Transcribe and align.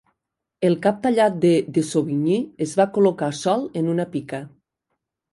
El 0.67 0.75
cap 0.85 0.95
tallat 1.01 1.35
de 1.43 1.51
De 1.75 1.83
Sauvigny 1.89 2.39
es 2.67 2.73
va 2.79 2.87
col·locar 2.95 3.29
sol 3.41 3.67
en 3.83 3.91
una 3.93 4.07
pica. 4.15 4.41